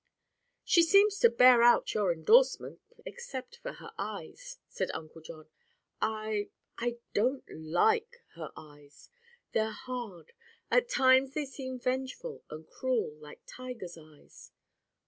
[0.63, 5.47] "She seems to bear out your endorsement, except for her eyes," said Uncle John.
[6.01, 9.11] "I—I don't like—her eyes.
[9.51, 10.33] They're hard.
[10.71, 14.51] At times they seem vengeful and cruel, like tigers' eyes."